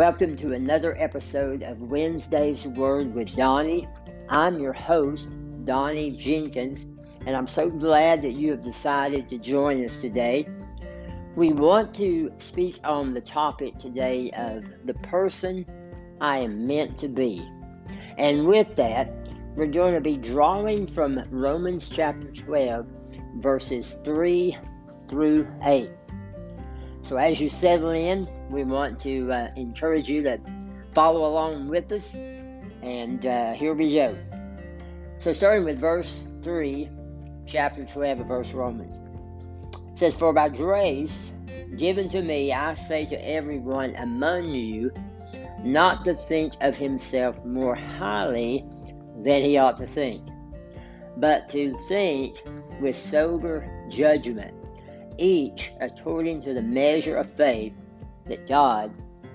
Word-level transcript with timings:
Welcome 0.00 0.34
to 0.36 0.54
another 0.54 0.96
episode 0.98 1.62
of 1.62 1.82
Wednesday's 1.82 2.66
Word 2.66 3.14
with 3.14 3.36
Donnie. 3.36 3.86
I'm 4.30 4.58
your 4.58 4.72
host, 4.72 5.36
Donnie 5.66 6.12
Jenkins, 6.12 6.86
and 7.26 7.36
I'm 7.36 7.46
so 7.46 7.68
glad 7.68 8.22
that 8.22 8.32
you 8.32 8.50
have 8.52 8.62
decided 8.62 9.28
to 9.28 9.36
join 9.36 9.84
us 9.84 10.00
today. 10.00 10.48
We 11.36 11.52
want 11.52 11.94
to 11.96 12.32
speak 12.38 12.80
on 12.82 13.12
the 13.12 13.20
topic 13.20 13.78
today 13.78 14.30
of 14.30 14.64
the 14.86 14.94
person 14.94 15.66
I 16.18 16.38
am 16.38 16.66
meant 16.66 16.96
to 17.00 17.08
be. 17.08 17.46
And 18.16 18.46
with 18.46 18.74
that, 18.76 19.12
we're 19.54 19.66
going 19.66 19.92
to 19.92 20.00
be 20.00 20.16
drawing 20.16 20.86
from 20.86 21.22
Romans 21.28 21.90
chapter 21.90 22.28
12, 22.32 22.86
verses 23.36 24.00
3 24.02 24.56
through 25.08 25.46
8. 25.62 25.90
So, 27.02 27.16
as 27.16 27.40
you 27.40 27.48
settle 27.48 27.90
in, 27.90 28.28
we 28.50 28.64
want 28.64 29.00
to 29.00 29.32
uh, 29.32 29.48
encourage 29.56 30.08
you 30.08 30.22
to 30.22 30.38
follow 30.92 31.26
along 31.26 31.68
with 31.68 31.90
us. 31.92 32.14
And 32.14 33.24
uh, 33.24 33.52
here 33.52 33.74
we 33.74 33.94
go. 33.94 34.16
So, 35.18 35.32
starting 35.32 35.64
with 35.64 35.78
verse 35.78 36.26
3, 36.42 36.88
chapter 37.46 37.84
12 37.84 38.20
of 38.20 38.26
verse 38.26 38.52
Romans. 38.52 39.02
It 39.92 39.98
says, 39.98 40.14
For 40.14 40.32
by 40.32 40.48
grace 40.48 41.32
given 41.76 42.08
to 42.10 42.22
me, 42.22 42.52
I 42.52 42.74
say 42.74 43.06
to 43.06 43.28
everyone 43.28 43.94
among 43.96 44.50
you, 44.50 44.92
not 45.62 46.04
to 46.04 46.14
think 46.14 46.54
of 46.60 46.76
himself 46.76 47.44
more 47.44 47.74
highly 47.74 48.64
than 49.22 49.42
he 49.42 49.58
ought 49.58 49.76
to 49.78 49.86
think, 49.86 50.26
but 51.16 51.48
to 51.48 51.76
think 51.88 52.36
with 52.80 52.96
sober 52.96 53.68
judgment 53.90 54.54
each 55.20 55.72
according 55.80 56.42
to 56.42 56.54
the 56.54 56.62
measure 56.62 57.16
of 57.16 57.30
faith 57.30 57.72
that 58.26 58.48
God 58.48 58.90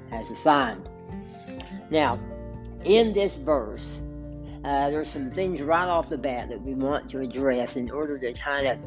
has 0.09 0.29
assigned. 0.31 0.89
Now, 1.89 2.19
in 2.83 3.13
this 3.13 3.37
verse, 3.37 4.01
uh, 4.63 4.89
there's 4.89 5.07
some 5.07 5.31
things 5.31 5.61
right 5.61 5.87
off 5.87 6.09
the 6.09 6.17
bat 6.17 6.49
that 6.49 6.61
we 6.61 6.73
want 6.73 7.09
to 7.11 7.19
address 7.19 7.75
in 7.75 7.91
order 7.91 8.17
to 8.17 8.33
kind 8.33 8.67
of 8.67 8.79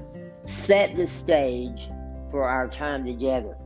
set 0.44 0.96
the 0.96 1.06
stage 1.06 1.88
for 2.30 2.48
our 2.48 2.68
time 2.68 3.04
together. 3.04 3.56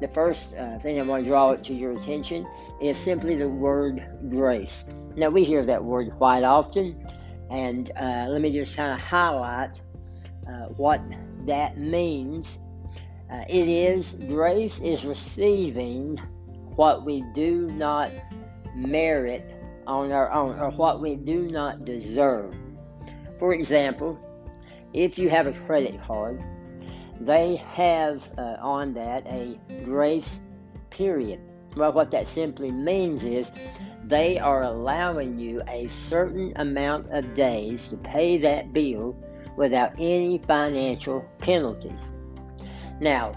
The 0.00 0.08
first 0.08 0.54
uh, 0.54 0.78
thing 0.78 1.00
I 1.00 1.04
want 1.04 1.24
to 1.24 1.30
draw 1.30 1.56
to 1.56 1.74
your 1.74 1.92
attention 1.92 2.46
is 2.80 2.96
simply 2.96 3.36
the 3.36 3.48
word 3.48 4.06
grace. 4.28 4.90
Now, 5.16 5.30
we 5.30 5.44
hear 5.44 5.64
that 5.64 5.82
word 5.82 6.12
quite 6.16 6.44
often, 6.44 7.04
and 7.50 7.90
uh, 7.96 8.26
let 8.28 8.40
me 8.40 8.52
just 8.52 8.76
kind 8.76 8.92
of 8.92 9.00
highlight 9.00 9.80
uh, 10.46 10.66
what 10.76 11.00
that 11.48 11.76
means. 11.76 12.58
Uh, 13.30 13.44
it 13.48 13.68
is 13.68 14.14
grace 14.28 14.80
is 14.80 15.04
receiving 15.04 16.16
what 16.76 17.04
we 17.04 17.22
do 17.34 17.66
not 17.72 18.10
merit 18.74 19.54
on 19.86 20.12
our 20.12 20.30
own 20.32 20.58
or 20.58 20.70
what 20.70 21.00
we 21.00 21.16
do 21.16 21.50
not 21.50 21.84
deserve. 21.84 22.54
For 23.38 23.52
example, 23.52 24.18
if 24.94 25.18
you 25.18 25.28
have 25.28 25.46
a 25.46 25.52
credit 25.52 26.00
card, 26.06 26.42
they 27.20 27.56
have 27.56 28.30
uh, 28.38 28.56
on 28.60 28.94
that 28.94 29.26
a 29.26 29.58
grace 29.84 30.40
period. 30.90 31.40
Well, 31.76 31.92
what 31.92 32.10
that 32.12 32.28
simply 32.28 32.70
means 32.70 33.24
is 33.24 33.50
they 34.04 34.38
are 34.38 34.62
allowing 34.62 35.38
you 35.38 35.62
a 35.68 35.88
certain 35.88 36.52
amount 36.56 37.10
of 37.12 37.34
days 37.34 37.88
to 37.90 37.96
pay 37.98 38.38
that 38.38 38.72
bill 38.72 39.16
without 39.58 39.92
any 39.98 40.38
financial 40.38 41.20
penalties. 41.38 42.14
Now, 43.00 43.32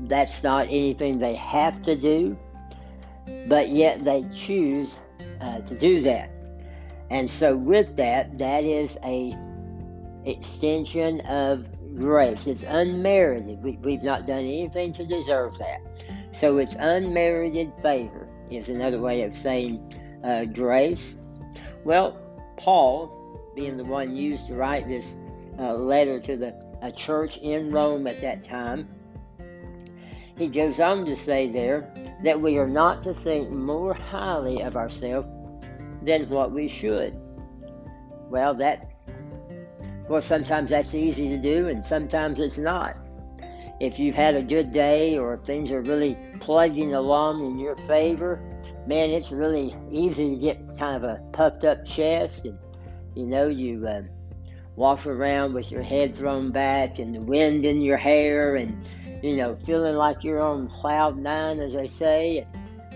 that's 0.00 0.42
not 0.42 0.66
anything 0.66 1.18
they 1.18 1.34
have 1.34 1.82
to 1.82 1.96
do, 1.96 2.38
but 3.48 3.70
yet 3.70 4.04
they 4.04 4.24
choose 4.34 4.96
uh, 5.40 5.60
to 5.60 5.78
do 5.78 6.02
that. 6.02 6.30
And 7.08 7.28
so, 7.28 7.56
with 7.56 7.96
that, 7.96 8.38
that 8.38 8.64
is 8.64 8.98
a 9.02 9.34
extension 10.26 11.20
of 11.22 11.66
grace. 11.96 12.46
It's 12.46 12.62
unmerited. 12.62 13.62
We, 13.62 13.78
we've 13.82 14.02
not 14.02 14.26
done 14.26 14.40
anything 14.40 14.92
to 14.92 15.06
deserve 15.06 15.56
that. 15.58 15.80
So, 16.32 16.58
it's 16.58 16.74
unmerited 16.74 17.72
favor, 17.82 18.28
is 18.50 18.68
another 18.68 19.00
way 19.00 19.22
of 19.22 19.34
saying 19.34 20.20
uh, 20.22 20.44
grace. 20.44 21.18
Well, 21.84 22.18
Paul, 22.58 23.16
being 23.56 23.76
the 23.76 23.84
one 23.84 24.14
used 24.14 24.46
to 24.48 24.54
write 24.54 24.86
this 24.86 25.16
uh, 25.60 25.74
letter 25.74 26.18
to 26.20 26.36
the 26.36 26.70
a 26.82 26.90
church 26.90 27.38
in 27.38 27.70
Rome 27.70 28.06
at 28.06 28.20
that 28.22 28.42
time. 28.42 28.88
He 30.36 30.48
goes 30.48 30.80
on 30.80 31.04
to 31.04 31.14
say 31.14 31.48
there 31.48 31.92
that 32.24 32.40
we 32.40 32.56
are 32.56 32.68
not 32.68 33.02
to 33.04 33.12
think 33.12 33.50
more 33.50 33.92
highly 33.92 34.62
of 34.62 34.76
ourselves 34.76 35.28
than 36.02 36.28
what 36.30 36.52
we 36.52 36.66
should. 36.66 37.14
Well, 38.30 38.54
that, 38.54 38.90
well, 40.08 40.22
sometimes 40.22 40.70
that's 40.70 40.94
easy 40.94 41.28
to 41.28 41.36
do, 41.36 41.68
and 41.68 41.84
sometimes 41.84 42.40
it's 42.40 42.56
not. 42.56 42.96
If 43.80 43.98
you've 43.98 44.14
had 44.14 44.34
a 44.34 44.42
good 44.42 44.72
day 44.72 45.18
or 45.18 45.36
things 45.36 45.72
are 45.72 45.82
really 45.82 46.16
plugging 46.40 46.94
along 46.94 47.44
in 47.44 47.58
your 47.58 47.76
favor, 47.76 48.40
man, 48.86 49.10
it's 49.10 49.30
really 49.30 49.76
easy 49.90 50.30
to 50.30 50.40
get 50.40 50.78
kind 50.78 50.96
of 50.96 51.04
a 51.04 51.20
puffed 51.32 51.64
up 51.64 51.84
chest, 51.84 52.46
and 52.46 52.58
you 53.14 53.26
know, 53.26 53.48
you. 53.48 53.86
Uh, 53.86 54.02
walk 54.80 55.06
around 55.06 55.52
with 55.52 55.70
your 55.70 55.82
head 55.82 56.16
thrown 56.16 56.50
back 56.50 56.98
and 56.98 57.14
the 57.14 57.20
wind 57.20 57.66
in 57.66 57.82
your 57.82 57.98
hair 57.98 58.56
and 58.56 58.88
you 59.22 59.36
know 59.36 59.54
feeling 59.54 59.94
like 59.94 60.24
you're 60.24 60.40
on 60.40 60.66
cloud 60.70 61.18
nine 61.18 61.60
as 61.60 61.74
they 61.74 61.86
say. 61.86 62.46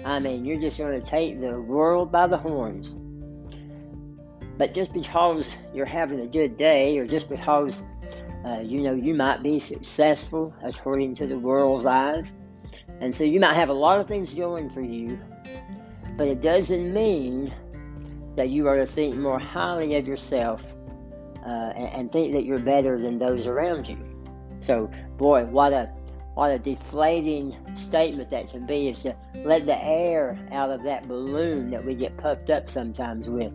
I 0.03 0.19
mean 0.19 0.47
you're 0.47 0.59
just 0.59 0.79
going 0.79 0.99
to 0.99 1.07
take 1.07 1.39
the 1.39 1.61
world 1.61 2.11
by 2.11 2.27
the 2.27 2.39
horns. 2.39 2.97
But 4.57 4.73
just 4.73 4.95
because 4.95 5.59
you're 5.75 5.85
having 5.85 6.21
a 6.21 6.27
good 6.27 6.57
day 6.57 6.97
or 6.97 7.07
just 7.07 7.29
because 7.29 7.83
uh, 8.47 8.61
you 8.61 8.81
know 8.81 8.95
you 8.95 9.13
might 9.13 9.43
be 9.43 9.59
successful 9.59 10.55
according 10.65 11.15
to 11.17 11.27
the 11.27 11.39
world's 11.39 11.85
eyes 11.85 12.33
and 13.01 13.15
so 13.15 13.25
you 13.25 13.39
might 13.39 13.57
have 13.57 13.69
a 13.69 13.75
lot 13.75 14.01
of 14.01 14.09
things 14.09 14.33
going 14.33 14.71
for 14.71 14.81
you 14.81 15.19
but 16.17 16.29
it 16.29 16.41
doesn't 16.41 16.95
mean 16.95 17.53
that 18.37 18.49
you 18.49 18.69
are 18.69 18.77
to 18.77 18.87
think 18.87 19.17
more 19.17 19.39
highly 19.39 19.97
of 19.97 20.07
yourself 20.07 20.65
uh, 21.45 21.73
and, 21.77 22.11
think 22.11 22.33
that 22.33 22.45
you're 22.45 22.59
better 22.59 22.99
than 22.99 23.19
those 23.19 23.47
around 23.47 23.89
you. 23.89 23.99
So, 24.61 24.91
boy, 25.19 25.45
what 25.45 25.73
a 25.73 25.91
what 26.35 26.51
a 26.51 26.59
deflating 26.59 27.57
statement 27.77 28.31
that 28.31 28.51
can 28.51 28.67
be 28.67 28.89
is 28.89 29.03
to 29.03 29.15
let 29.45 29.67
the 29.67 29.85
air 29.85 30.37
out 30.51 30.71
of 30.71 30.83
that 30.83 31.07
balloon 31.07 31.71
that 31.71 31.85
we 31.85 31.95
get 31.95 32.17
puffed 32.17 32.51
up 32.51 32.69
sometimes 32.69 33.29
with. 33.29 33.53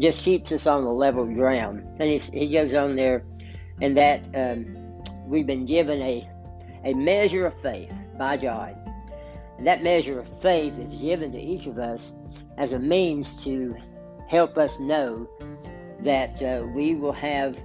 Just 0.00 0.22
keeps 0.22 0.50
us 0.52 0.66
on 0.66 0.84
the 0.84 0.90
level 0.90 1.26
ground. 1.26 1.84
And 2.00 2.08
he, 2.08 2.18
he 2.18 2.52
goes 2.52 2.72
on 2.72 2.96
there, 2.96 3.24
and 3.82 3.96
that 3.96 4.26
um, 4.34 5.02
we've 5.26 5.46
been 5.46 5.66
given 5.66 6.00
a, 6.00 6.26
a 6.84 6.94
measure 6.94 7.44
of 7.46 7.60
faith 7.60 7.92
by 8.16 8.38
God. 8.38 8.74
And 9.58 9.66
that 9.66 9.82
measure 9.82 10.20
of 10.20 10.40
faith 10.40 10.78
is 10.78 10.94
given 10.94 11.32
to 11.32 11.38
each 11.38 11.66
of 11.66 11.78
us 11.78 12.12
as 12.56 12.72
a 12.72 12.78
means 12.78 13.42
to 13.44 13.76
help 14.28 14.56
us 14.56 14.80
know 14.80 15.28
that 16.00 16.42
uh, 16.42 16.66
we 16.74 16.94
will 16.94 17.12
have 17.12 17.58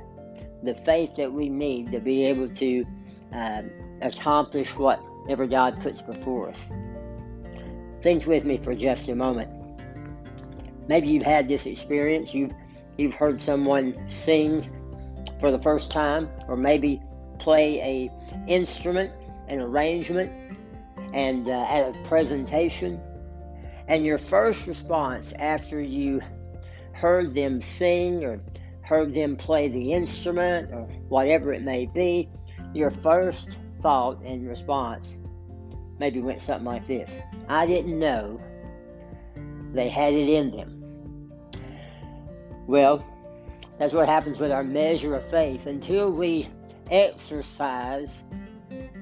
the 0.63 0.73
faith 0.73 1.15
that 1.15 1.31
we 1.31 1.49
need 1.49 1.91
to 1.91 1.99
be 1.99 2.25
able 2.25 2.47
to 2.47 2.85
uh, 3.33 3.61
accomplish 4.01 4.75
whatever 4.75 5.45
God 5.45 5.81
puts 5.81 6.01
before 6.01 6.49
us. 6.49 6.71
Think 8.01 8.25
with 8.25 8.43
me 8.45 8.57
for 8.57 8.75
just 8.75 9.09
a 9.09 9.15
moment. 9.15 9.49
Maybe 10.87 11.07
you've 11.07 11.23
had 11.23 11.47
this 11.47 11.65
experience. 11.65 12.33
You've 12.33 12.53
you've 12.97 13.13
heard 13.15 13.41
someone 13.41 13.97
sing 14.09 14.69
for 15.39 15.51
the 15.51 15.59
first 15.59 15.91
time, 15.91 16.29
or 16.47 16.55
maybe 16.55 17.01
play 17.39 17.79
a 17.79 18.11
instrument, 18.47 19.11
an 19.47 19.59
arrangement, 19.61 20.31
and 21.13 21.47
uh, 21.47 21.65
at 21.69 21.95
a 21.95 21.99
presentation. 22.03 22.99
And 23.87 24.05
your 24.05 24.17
first 24.17 24.67
response 24.67 25.33
after 25.39 25.81
you 25.81 26.21
heard 26.93 27.33
them 27.33 27.61
sing 27.61 28.23
or 28.23 28.41
heard 28.81 29.13
them 29.13 29.35
play 29.35 29.67
the 29.67 29.93
instrument 29.93 30.71
or 30.71 30.83
whatever 31.09 31.53
it 31.53 31.61
may 31.61 31.85
be, 31.85 32.29
your 32.73 32.91
first 32.91 33.57
thought 33.81 34.21
and 34.23 34.47
response 34.47 35.17
maybe 35.99 36.21
went 36.21 36.41
something 36.41 36.65
like 36.65 36.85
this 36.87 37.15
I 37.47 37.65
didn't 37.65 37.99
know 37.99 38.39
they 39.73 39.89
had 39.89 40.13
it 40.13 40.29
in 40.29 40.51
them. 40.51 41.31
Well, 42.67 43.05
that's 43.79 43.93
what 43.93 44.07
happens 44.07 44.39
with 44.39 44.51
our 44.51 44.63
measure 44.63 45.15
of 45.15 45.25
faith. 45.25 45.65
Until 45.65 46.11
we 46.11 46.47
exercise 46.91 48.23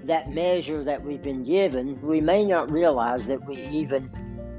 that 0.06 0.30
measure 0.30 0.84
that 0.84 1.04
we've 1.04 1.22
been 1.22 1.44
given, 1.44 2.02
we 2.02 2.22
may 2.22 2.46
not 2.46 2.72
realize 2.72 3.28
that 3.28 3.46
we 3.46 3.58
even 3.68 4.10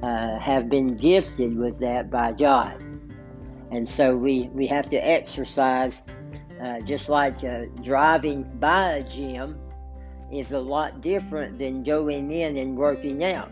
uh, 0.02 0.38
have 0.38 0.69
been 0.69 0.96
gifted 0.96 1.56
with 1.56 1.79
that 1.81 2.11
by 2.11 2.32
God. 2.32 2.91
And 3.72 3.88
so 3.88 4.14
we, 4.14 4.50
we 4.52 4.66
have 4.66 4.88
to 4.90 4.96
exercise 4.96 6.02
uh, 6.62 6.80
just 6.80 7.08
like 7.08 7.42
uh, 7.42 7.62
driving 7.82 8.44
by 8.60 8.92
a 8.92 9.02
gym 9.02 9.58
is 10.30 10.52
a 10.52 10.60
lot 10.60 11.00
different 11.00 11.58
than 11.58 11.82
going 11.82 12.30
in 12.30 12.58
and 12.58 12.76
working 12.76 13.24
out. 13.24 13.50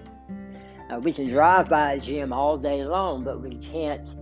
Uh, 0.90 0.98
we 0.98 1.12
can 1.12 1.26
drive 1.26 1.70
by 1.70 1.94
a 1.94 2.00
gym 2.00 2.34
all 2.34 2.58
day 2.58 2.84
long, 2.84 3.24
but 3.24 3.40
we 3.40 3.56
can't 3.56 4.14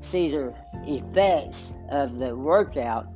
see 0.00 0.30
the 0.30 0.54
effects 0.86 1.72
of 1.90 2.18
the 2.18 2.36
workout 2.36 3.06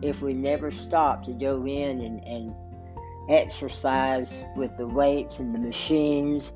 if 0.00 0.22
we 0.22 0.32
never 0.32 0.70
stop 0.70 1.24
to 1.24 1.32
go 1.32 1.66
in 1.66 2.00
and, 2.00 2.22
and 2.24 2.54
exercise 3.28 4.44
with 4.56 4.76
the 4.76 4.86
weights 4.86 5.40
and 5.40 5.52
the 5.52 5.58
machines. 5.58 6.52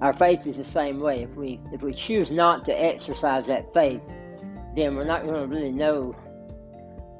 Our 0.00 0.12
faith 0.12 0.46
is 0.46 0.56
the 0.56 0.64
same 0.64 1.00
way. 1.00 1.24
If 1.24 1.36
we 1.36 1.60
if 1.72 1.82
we 1.82 1.92
choose 1.92 2.30
not 2.30 2.64
to 2.66 2.72
exercise 2.72 3.48
that 3.48 3.74
faith, 3.74 4.00
then 4.78 4.94
we're 4.94 5.04
not 5.04 5.24
going 5.24 5.34
to 5.34 5.46
really 5.46 5.72
know 5.72 6.14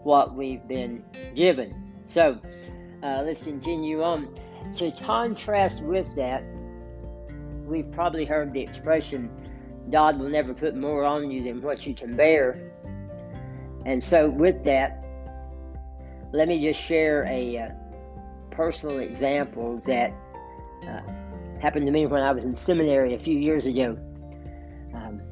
what 0.05 0.35
we've 0.35 0.67
been 0.69 1.05
given. 1.35 1.93
So 2.07 2.39
uh, 3.03 3.23
let's 3.25 3.43
continue 3.43 4.03
on. 4.03 4.39
To 4.77 4.91
contrast 4.93 5.83
with 5.83 6.07
that, 6.17 6.43
we've 7.65 7.91
probably 7.93 8.25
heard 8.25 8.53
the 8.53 8.61
expression, 8.61 9.31
God 9.91 10.19
will 10.19 10.29
never 10.29 10.53
put 10.55 10.77
more 10.77 11.05
on 11.05 11.31
you 11.31 11.43
than 11.43 11.63
what 11.63 11.87
you 11.87 11.95
can 11.95 12.17
bear. 12.17 12.73
And 13.87 14.03
so, 14.03 14.29
with 14.29 14.65
that, 14.65 15.05
let 16.33 16.49
me 16.49 16.61
just 16.61 16.81
share 16.81 17.25
a 17.25 17.59
uh, 17.59 17.69
personal 18.51 18.99
example 18.99 19.81
that 19.87 20.13
uh, 20.83 21.01
happened 21.61 21.87
to 21.87 21.93
me 21.93 22.07
when 22.07 22.23
I 22.23 22.33
was 22.33 22.45
in 22.45 22.55
seminary 22.55 23.15
a 23.15 23.19
few 23.19 23.39
years 23.39 23.67
ago. 23.67 23.97
Um, 24.93 25.23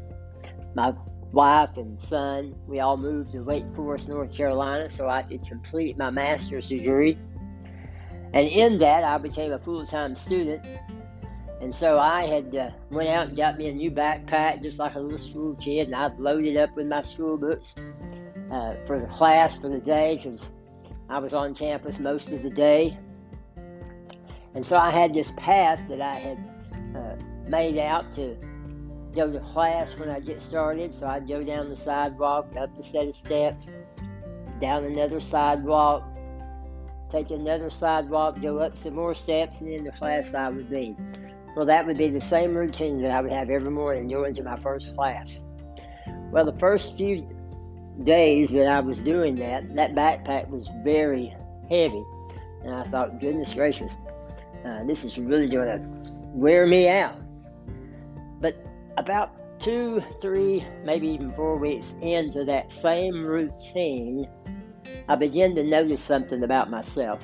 my 0.75 0.95
wife 1.37 1.77
and 1.77 2.01
son, 2.01 2.55
we 2.67 2.81
all 2.81 2.97
moved 2.97 3.33
to 3.33 3.41
Wake 3.41 3.71
Forest, 3.75 4.09
North 4.09 4.35
Carolina, 4.35 4.89
so 4.89 5.07
I 5.07 5.21
could 5.21 5.47
complete 5.47 5.99
my 5.99 6.09
master's 6.09 6.71
degree. 6.71 7.19
And 8.33 8.49
in 8.49 8.79
that, 8.79 9.05
I 9.05 9.19
became 9.19 9.53
a 9.53 9.59
full-time 9.59 10.17
student. 10.17 10.67
And 11.61 11.75
so 11.75 11.99
I 11.99 12.27
had 12.27 12.57
uh, 12.57 12.71
went 12.91 13.11
out 13.11 13.29
and 13.29 13.37
got 13.37 13.59
me 13.59 13.69
a 13.69 13.73
new 13.75 13.91
backpack, 13.91 14.63
just 14.63 14.79
like 14.79 14.95
a 14.95 14.99
little 14.99 15.19
school 15.19 15.55
kid, 15.57 15.89
and 15.89 15.95
I 15.95 16.11
loaded 16.17 16.57
up 16.57 16.75
with 16.75 16.87
my 16.87 17.03
school 17.03 17.37
books 17.37 17.75
uh, 18.51 18.75
for 18.87 18.99
the 18.99 19.07
class 19.07 19.59
for 19.59 19.69
the 19.69 19.79
day 19.79 20.17
because 20.17 20.49
I 21.11 21.19
was 21.19 21.35
on 21.35 21.55
campus 21.55 21.99
most 21.99 22.33
of 22.33 22.43
the 22.43 22.51
day. 22.51 22.99
And 24.55 24.65
so 24.65 24.79
I 24.79 24.91
had 24.91 25.13
this 25.13 25.33
path 25.37 25.83
that 25.91 26.01
I 26.01 26.15
had 26.15 26.39
uh, 26.97 27.17
made 27.47 27.77
out 27.77 28.11
to 28.15 28.39
go 29.17 29.33
to 29.33 29.41
class 29.41 29.99
when 29.99 30.11
I 30.11 30.21
get 30.21 30.41
started. 30.41 30.95
So 30.95 31.07
I'd 31.07 31.27
go 31.27 31.43
down 31.43 31.69
the 31.69 31.77
sidewalk, 31.77 32.55
up 32.57 32.79
a 32.79 32.83
set 32.83 33.09
of 33.09 33.15
steps, 33.15 33.71
down 34.61 34.85
another 34.85 35.19
sidewalk, 35.19 36.05
take 37.11 37.31
another 37.31 37.71
sidewalk, 37.71 38.41
go 38.41 38.59
up 38.59 38.77
some 38.77 38.95
more 38.95 39.15
steps, 39.15 39.61
and 39.61 39.73
then 39.73 39.85
the 39.85 39.93
class 39.93 40.35
I 40.35 40.49
would 40.49 40.71
be. 40.71 40.95
Well, 41.57 41.67
that 41.67 41.87
would 41.87 41.97
be 41.97 42.11
the 42.11 42.21
same 42.21 42.55
routine 42.55 43.01
that 43.03 43.11
I 43.11 43.21
would 43.23 43.33
have 43.33 43.49
every 43.49 43.71
morning 43.71 44.09
going 44.09 44.35
to 44.35 44.43
my 44.43 44.59
first 44.59 44.95
class. 44.95 45.43
Well, 46.31 46.45
the 46.45 46.59
first 46.59 46.99
few 46.99 47.27
days 48.05 48.53
that 48.53 48.69
I 48.69 48.81
was 48.81 49.01
doing 49.01 49.37
that, 49.37 49.75
that 49.75 49.95
backpack 49.95 50.51
was 50.51 50.71
very 50.85 51.35
heavy. 51.71 52.05
And 52.63 52.75
I 52.75 52.83
thought, 52.83 53.21
goodness 53.21 53.55
gracious, 53.55 53.97
uh, 54.67 54.85
this 54.85 55.05
is 55.05 55.19
really 55.19 55.49
going 55.49 55.69
to 55.69 56.13
wear 56.35 56.67
me 56.67 56.89
out. 56.89 57.17
About 58.97 59.61
two, 59.61 60.03
three, 60.21 60.67
maybe 60.85 61.09
even 61.09 61.33
four 61.33 61.57
weeks 61.57 61.95
into 62.01 62.45
that 62.45 62.73
same 62.73 63.25
routine, 63.25 64.29
I 65.09 65.17
began 65.17 65.55
to 65.55 65.65
notice 65.65 66.03
something 66.03 66.43
about 66.43 66.71
myself. 66.71 67.21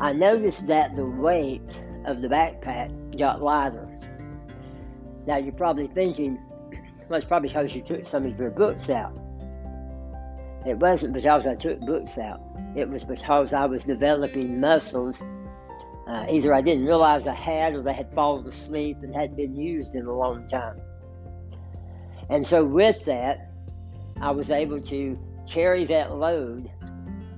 I 0.00 0.12
noticed 0.12 0.66
that 0.66 0.96
the 0.96 1.04
weight 1.04 1.80
of 2.04 2.22
the 2.22 2.28
backpack 2.28 3.18
got 3.18 3.42
lighter. 3.42 3.88
Now 5.26 5.36
you're 5.36 5.52
probably 5.52 5.88
thinking, 5.88 6.38
well, 7.08 7.18
it's 7.18 7.26
probably 7.26 7.48
because 7.48 7.74
you 7.74 7.82
took 7.82 8.06
some 8.06 8.24
of 8.26 8.38
your 8.38 8.50
books 8.50 8.90
out. 8.90 9.12
It 10.66 10.78
wasn't 10.78 11.14
because 11.14 11.46
I 11.46 11.54
took 11.54 11.80
books 11.80 12.18
out. 12.18 12.40
It 12.76 12.88
was 12.88 13.04
because 13.04 13.52
I 13.52 13.66
was 13.66 13.84
developing 13.84 14.60
muscles. 14.60 15.22
Uh, 16.10 16.26
either 16.28 16.52
I 16.52 16.60
didn't 16.60 16.86
realize 16.86 17.28
I 17.28 17.34
had, 17.34 17.72
or 17.74 17.82
they 17.82 17.92
had 17.92 18.12
fallen 18.12 18.44
asleep 18.44 18.96
and 19.02 19.14
hadn't 19.14 19.36
been 19.36 19.54
used 19.54 19.94
in 19.94 20.06
a 20.06 20.12
long 20.12 20.48
time. 20.48 20.80
And 22.28 22.44
so, 22.44 22.64
with 22.64 23.04
that, 23.04 23.52
I 24.20 24.32
was 24.32 24.50
able 24.50 24.80
to 24.80 25.16
carry 25.48 25.84
that 25.84 26.16
load 26.16 26.68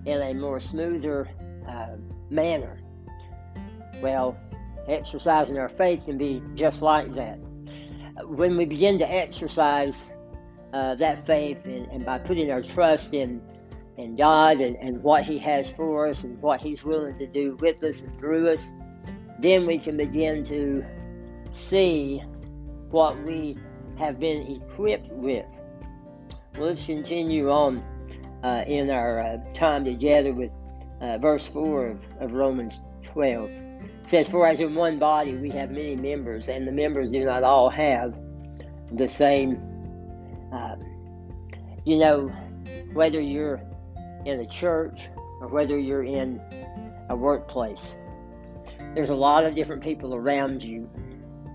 in 0.07 0.23
a 0.23 0.33
more 0.33 0.59
smoother 0.59 1.29
uh, 1.69 1.97
manner. 2.31 2.81
Well, 4.01 4.39
exercising 4.89 5.59
our 5.59 5.69
faith 5.69 6.07
can 6.07 6.17
be 6.17 6.43
just 6.55 6.81
like 6.81 7.15
that. 7.15 7.39
When 8.25 8.57
we 8.57 8.65
begin 8.65 8.99
to 9.01 9.11
exercise 9.11 10.15
uh, 10.73 10.95
that 10.95 11.27
faith 11.27 11.67
and, 11.67 11.87
and, 11.93 12.07
by 12.07 12.19
putting 12.19 12.51
our 12.51 12.63
trust 12.63 13.13
in 13.13 13.43
in 13.97 14.17
God 14.17 14.61
and, 14.61 14.77
and 14.77 15.03
what 15.03 15.25
He 15.25 15.39
has 15.39 15.71
for 15.71 16.09
us 16.09 16.25
and 16.25 16.41
what 16.41 16.61
He's 16.61 16.85
willing 16.85 17.19
to 17.19 17.27
do 17.27 17.57
with 17.57 17.83
us 17.83 18.03
and 18.03 18.19
through 18.19 18.51
us, 18.51 18.73
then 19.39 19.67
we 19.67 19.79
can 19.79 19.97
begin 19.97 20.45
to 20.45 20.85
see 21.53 22.23
what 22.91 23.21
we 23.25 23.57
have 23.99 24.19
been 24.19 24.63
equipped 24.63 25.09
with. 25.13 25.47
Well, 26.57 26.69
let's 26.69 26.85
continue 26.85 27.51
on 27.51 27.83
uh, 28.43 28.65
in 28.67 28.91
our 28.91 29.21
uh, 29.21 29.39
time 29.55 29.85
together 29.85 30.33
with 30.33 30.53
uh, 31.01 31.19
verse 31.19 31.47
4 31.47 31.89
of, 31.89 32.05
of 32.21 32.33
Romans 32.33 32.81
12. 33.03 33.51
It 33.51 33.71
says, 34.07 34.29
For 34.29 34.47
as 34.49 34.61
in 34.61 34.75
one 34.75 34.99
body 34.99 35.35
we 35.35 35.51
have 35.51 35.71
many 35.71 35.97
members, 35.97 36.49
and 36.49 36.67
the 36.67 36.73
members 36.73 37.11
do 37.11 37.25
not 37.25 37.43
all 37.43 37.71
have 37.71 38.15
the 38.93 39.09
same. 39.09 39.61
Uh, 40.53 40.77
you 41.85 41.97
know, 41.99 42.29
whether 42.93 43.21
you're 43.21 43.61
in 44.25 44.41
a 44.41 44.47
church 44.47 45.09
or 45.41 45.49
whether 45.49 45.79
you're 45.79 46.05
in 46.05 46.41
a 47.09 47.17
workplace, 47.17 47.97
there's 48.95 49.11
a 49.11 49.15
lot 49.15 49.45
of 49.45 49.55
different 49.55 49.83
people 49.83 50.15
around 50.15 50.63
you 50.63 50.89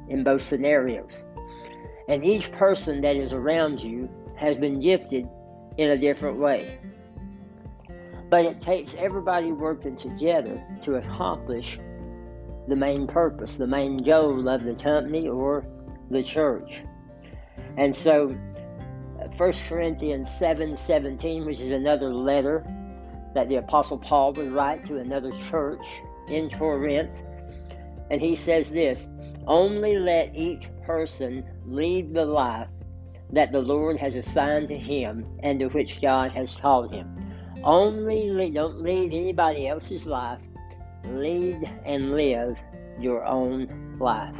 in 0.09 0.23
both 0.23 0.41
scenarios. 0.41 1.25
And 2.09 2.23
each 2.23 2.51
person 2.51 3.01
that 3.01 3.15
is 3.15 3.33
around 3.33 3.81
you 3.81 4.09
has 4.35 4.57
been 4.57 4.79
gifted 4.79 5.27
in 5.77 5.89
a 5.89 5.97
different 5.97 6.37
way. 6.37 6.79
But 8.29 8.45
it 8.45 8.59
takes 8.59 8.95
everybody 8.95 9.51
working 9.51 9.95
together 9.95 10.61
to 10.83 10.95
accomplish 10.95 11.79
the 12.67 12.75
main 12.75 13.07
purpose, 13.07 13.57
the 13.57 13.67
main 13.67 14.03
goal 14.03 14.47
of 14.47 14.63
the 14.63 14.75
company 14.75 15.27
or 15.27 15.65
the 16.09 16.23
church. 16.23 16.81
And 17.77 17.95
so 17.95 18.35
1 19.37 19.53
Corinthians 19.69 20.31
7 20.31 20.75
17, 20.75 21.45
which 21.45 21.59
is 21.59 21.71
another 21.71 22.11
letter 22.11 22.65
that 23.35 23.47
the 23.49 23.57
Apostle 23.57 23.99
Paul 23.99 24.33
would 24.33 24.51
write 24.51 24.83
to 24.87 24.97
another 24.97 25.31
church 25.49 25.85
in 26.27 26.49
Corinth. 26.49 27.21
And 28.09 28.19
he 28.19 28.35
says 28.35 28.71
this 28.71 29.09
Only 29.45 29.99
let 29.99 30.35
each 30.35 30.69
person 30.83 31.45
lead 31.67 32.15
the 32.15 32.25
life 32.25 32.67
that 33.31 33.51
the 33.51 33.61
Lord 33.61 33.97
has 33.97 34.15
assigned 34.15 34.69
to 34.69 34.77
him 34.77 35.23
and 35.43 35.59
to 35.59 35.67
which 35.67 36.01
God 36.01 36.31
has 36.31 36.55
called 36.55 36.91
him. 36.91 37.15
Only 37.63 38.31
lead, 38.31 38.55
don't 38.55 38.81
lead 38.81 39.13
anybody 39.13 39.67
else's 39.67 40.07
life. 40.07 40.41
Lead 41.05 41.69
and 41.85 42.13
live 42.13 42.57
your 42.99 43.23
own 43.23 43.97
life. 43.99 44.35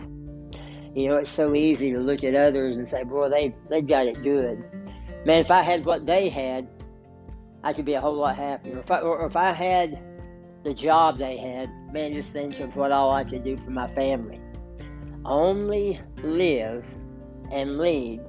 You 0.96 1.10
know, 1.10 1.18
it's 1.18 1.30
so 1.30 1.54
easy 1.54 1.92
to 1.92 2.00
look 2.00 2.24
at 2.24 2.34
others 2.34 2.78
and 2.78 2.90
say, 2.90 3.04
boy, 3.04 3.30
they, 3.30 3.54
they 3.70 3.82
got 3.82 4.08
it 4.08 4.24
good. 4.24 4.64
Man, 5.28 5.42
if 5.42 5.52
I 5.52 5.62
had 5.62 5.84
what 5.84 6.06
they 6.06 6.30
had, 6.30 6.70
I 7.62 7.74
could 7.74 7.84
be 7.84 7.96
a 7.96 8.00
whole 8.00 8.16
lot 8.16 8.38
happier. 8.38 8.80
If 8.80 8.90
I, 8.90 9.02
or 9.02 9.26
if 9.26 9.36
I 9.36 9.52
had 9.52 10.00
the 10.64 10.74
job 10.74 11.18
they 11.18 11.36
had, 11.36 11.70
man, 11.92 12.14
just 12.14 12.32
think 12.32 12.62
of 12.62 12.78
what 12.78 12.94
all 12.94 13.12
I 13.12 13.26
could 13.26 13.44
do 13.44 13.58
for 13.58 13.72
my 13.72 13.88
family. 13.88 14.40
Only 15.26 16.00
live 16.24 16.86
and 17.52 17.78
lead 17.78 18.22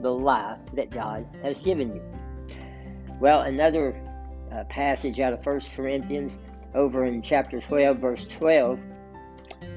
the 0.00 0.10
life 0.10 0.58
that 0.72 0.88
God 0.88 1.26
has 1.42 1.60
given 1.60 1.94
you. 1.94 2.02
Well, 3.20 3.42
another 3.42 3.94
uh, 4.50 4.64
passage 4.64 5.20
out 5.20 5.34
of 5.34 5.44
1 5.44 5.60
Corinthians 5.76 6.38
over 6.74 7.04
in 7.04 7.20
chapter 7.20 7.60
12, 7.60 7.98
verse 7.98 8.24
12, 8.24 8.80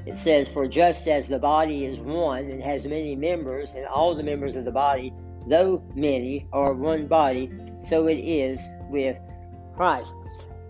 it 0.06 0.18
says, 0.18 0.48
For 0.48 0.66
just 0.66 1.10
as 1.10 1.28
the 1.28 1.40
body 1.40 1.84
is 1.84 2.00
one 2.00 2.46
and 2.46 2.64
has 2.64 2.88
many 2.88 3.18
members, 3.18 3.74
and 3.74 3.86
all 3.86 4.16
the 4.16 4.24
members 4.24 4.56
of 4.56 4.64
the 4.64 4.72
body, 4.72 5.14
though 5.48 5.84
many, 5.96 6.48
are 6.54 6.74
one 6.74 7.08
body, 7.08 7.52
so 7.82 8.08
it 8.08 8.20
is 8.20 8.66
with 8.90 9.20
Christ. 9.76 10.16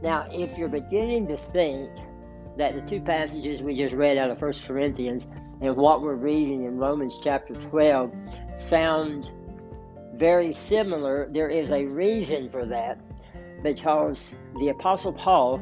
Now, 0.02 0.28
if 0.32 0.58
you're 0.58 0.70
beginning 0.70 1.28
to 1.28 1.38
think 1.38 1.90
that 2.58 2.76
the 2.76 2.82
two 2.82 3.02
passages 3.02 3.62
we 3.62 3.76
just 3.76 3.96
read 3.96 4.18
out 4.18 4.30
of 4.30 4.42
1 4.42 4.54
Corinthians 4.66 5.30
and 5.62 5.76
what 5.76 6.02
we're 6.02 6.16
reading 6.16 6.66
in 6.66 6.78
Romans 6.78 7.20
chapter 7.22 7.54
12 7.54 8.14
sound 8.58 9.32
very 10.14 10.52
similar, 10.52 11.30
there 11.32 11.50
is 11.50 11.72
a 11.72 11.86
reason 11.86 12.50
for 12.50 12.66
that 12.66 13.00
because 13.64 14.34
the 14.60 14.70
Apostle 14.70 15.14
Paul 15.14 15.62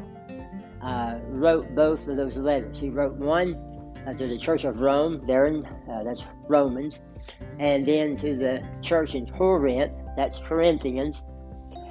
uh, 0.81 1.19
wrote 1.29 1.73
both 1.75 2.07
of 2.07 2.17
those 2.17 2.37
letters. 2.37 2.79
He 2.79 2.89
wrote 2.89 3.13
one 3.13 3.55
uh, 4.07 4.13
to 4.13 4.27
the 4.27 4.37
Church 4.37 4.63
of 4.63 4.79
Rome, 4.79 5.21
there 5.25 5.45
in 5.47 5.65
uh, 5.65 6.03
that's 6.03 6.25
Romans, 6.47 7.03
and 7.59 7.85
then 7.85 8.17
to 8.17 8.35
the 8.35 8.63
church 8.81 9.15
in 9.15 9.27
Corinth, 9.27 9.91
that's 10.15 10.39
Corinthians. 10.39 11.25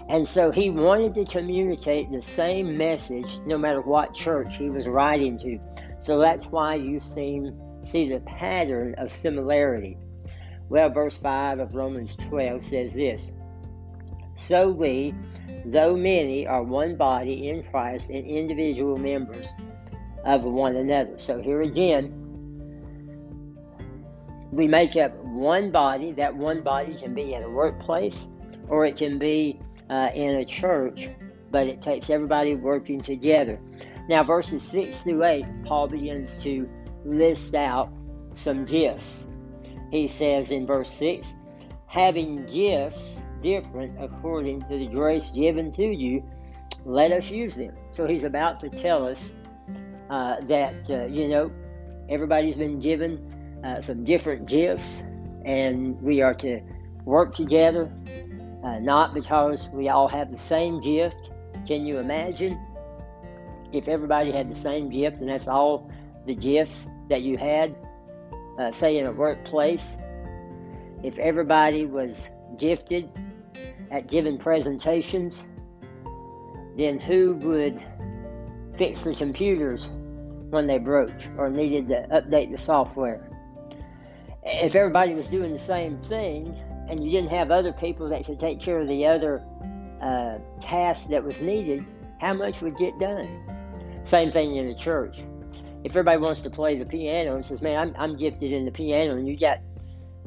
And 0.09 0.27
so 0.27 0.53
he 0.53 0.71
wanted 0.71 1.15
to 1.17 1.25
communicate 1.25 2.11
the 2.13 2.23
same 2.23 2.77
message 2.77 3.41
no 3.45 3.59
matter 3.59 3.81
what 3.81 4.15
church 4.15 4.57
he 4.57 4.71
was 4.71 4.87
writing 4.87 5.37
to. 5.39 5.59
So 5.99 6.19
that's 6.19 6.47
why 6.47 6.77
you 6.77 7.01
see, 7.01 7.51
see 7.83 8.09
the 8.09 8.21
pattern 8.21 8.95
of 8.99 9.13
similarity. 9.13 9.99
Well, 10.69 10.91
verse 10.91 11.17
5 11.19 11.59
of 11.59 11.75
Romans 11.75 12.17
12 12.17 12.65
says 12.65 12.95
this 12.95 13.33
So 14.37 14.69
we, 14.69 15.15
though 15.65 15.97
many, 15.97 16.47
are 16.47 16.63
one 16.63 16.97
body 16.97 17.49
in 17.49 17.65
Christ 17.65 18.11
and 18.11 18.25
individual 18.25 18.97
members 18.97 19.49
of 20.25 20.43
one 20.43 20.77
another. 20.77 21.19
So 21.19 21.41
here 21.41 21.63
again, 21.63 22.25
we 24.57 24.67
make 24.67 24.97
up 24.97 25.15
one 25.25 25.71
body. 25.71 26.13
That 26.13 26.35
one 26.35 26.63
body 26.63 26.95
can 26.95 27.15
be 27.15 27.35
in 27.35 27.43
a 27.43 27.51
workplace 27.51 28.29
or 28.69 28.87
it 28.87 28.97
can 28.97 29.19
be 29.19 29.61
uh, 29.91 30.11
in 30.15 30.37
a 30.37 30.45
church, 30.45 31.09
but 31.51 31.67
it 31.67 31.83
takes 31.83 32.11
everybody 32.11 32.55
working 32.55 33.01
together. 33.01 33.61
Now, 34.09 34.25
verses 34.25 34.63
6 34.63 35.03
through 35.03 35.25
8, 35.25 35.45
Paul 35.65 35.89
begins 35.89 36.43
to 36.43 36.69
list 37.05 37.55
out 37.55 37.93
some 38.35 38.65
gifts. 38.65 39.27
He 39.91 40.09
says 40.09 40.51
in 40.51 40.67
verse 40.67 40.91
6 40.91 41.37
having 41.87 42.45
gifts 42.47 43.21
different 43.43 43.97
according 44.01 44.61
to 44.63 44.79
the 44.79 44.87
grace 44.87 45.31
given 45.31 45.71
to 45.73 45.85
you, 45.85 46.23
let 46.85 47.13
us 47.13 47.31
use 47.31 47.55
them. 47.55 47.75
So 47.93 48.07
he's 48.07 48.25
about 48.25 48.61
to 48.61 48.69
tell 48.69 49.07
us 49.07 49.35
uh, 50.11 50.41
that, 50.43 50.91
uh, 50.91 51.07
you 51.07 51.29
know, 51.29 51.51
everybody's 52.09 52.57
been 52.57 52.81
given 52.81 53.36
uh, 53.65 53.81
some 53.81 54.05
different 54.05 54.47
gifts, 54.47 55.03
and 55.45 56.01
we 56.03 56.23
are 56.23 56.35
to 56.35 56.61
work 57.05 57.35
together, 57.35 57.91
uh, 58.65 58.79
not 58.81 59.15
because 59.15 59.69
we 59.71 59.89
all 59.89 60.09
have 60.09 60.31
the 60.31 60.39
same 60.39 60.81
gift. 60.81 61.31
Can 61.67 61.87
you 61.87 61.99
imagine 61.99 62.61
if 63.73 63.89
everybody 63.89 64.33
had 64.33 64.51
the 64.51 64.55
same 64.55 64.91
gift 64.91 65.21
and 65.21 65.29
that's 65.29 65.49
all 65.49 65.91
the 66.27 66.35
gifts 66.35 66.87
that 67.09 67.23
you 67.23 67.39
had, 67.39 67.75
uh, 68.59 68.73
say 68.73 68.99
in 68.99 69.07
a 69.07 69.13
workplace? 69.13 69.97
If 71.03 71.19
everybody 71.19 71.87
was 71.87 72.29
gifted 72.59 73.09
at 73.91 74.09
giving 74.09 74.39
presentations, 74.39 75.47
then 76.77 76.99
who 76.99 77.35
would 77.35 77.83
fix 78.77 79.05
the 79.05 79.15
computers 79.15 79.91
when 80.51 80.67
they 80.67 80.79
broke 80.79 81.15
or 81.39 81.49
needed 81.49 81.89
to 81.89 82.07
update 82.11 82.51
the 82.51 82.59
software? 82.59 83.31
If 84.47 84.75
everybody 84.75 85.15
was 85.15 85.26
doing 85.26 85.53
the 85.53 85.59
same 85.59 85.99
thing 85.99 86.57
and 86.88 87.05
you 87.05 87.11
didn't 87.11 87.31
have 87.31 87.50
other 87.50 87.73
people 87.73 88.09
that 88.09 88.25
could 88.25 88.38
take 88.38 88.61
care 88.61 88.81
of 88.81 88.88
the 88.88 89.05
other 89.05 89.43
uh, 90.00 90.38
that 91.09 91.23
was 91.25 91.41
needed, 91.41 91.85
how 92.21 92.33
much 92.33 92.62
would 92.62 92.76
get 92.76 92.99
done? 92.99 93.29
Same 94.05 94.31
thing 94.31 94.57
in 94.57 94.69
the 94.69 94.75
church. 94.75 95.25
If 95.83 95.93
everybody 95.93 96.19
wants 96.19 96.41
to 96.41 96.50
play 96.50 96.79
the 96.79 96.85
piano 96.85 97.35
and 97.35 97.45
says, 97.45 97.61
man, 97.61 97.79
I'm, 97.79 97.97
I'm 97.99 98.17
gifted 98.17 98.53
in 98.53 98.65
the 98.65 98.71
piano, 98.71 99.17
and 99.17 99.26
you 99.26 99.37
got, 99.38 99.59